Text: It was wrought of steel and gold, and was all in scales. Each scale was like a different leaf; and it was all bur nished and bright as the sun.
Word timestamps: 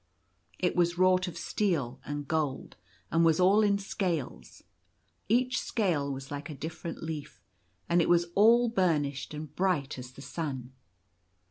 It 0.57 0.75
was 0.75 0.97
wrought 0.97 1.27
of 1.27 1.37
steel 1.37 2.01
and 2.03 2.27
gold, 2.27 2.75
and 3.11 3.23
was 3.23 3.39
all 3.39 3.61
in 3.61 3.77
scales. 3.77 4.63
Each 5.29 5.59
scale 5.61 6.11
was 6.11 6.31
like 6.31 6.49
a 6.49 6.55
different 6.55 7.03
leaf; 7.03 7.39
and 7.87 8.01
it 8.01 8.09
was 8.09 8.25
all 8.33 8.67
bur 8.67 8.97
nished 8.97 9.31
and 9.35 9.55
bright 9.55 9.99
as 9.99 10.13
the 10.13 10.23
sun. 10.23 10.73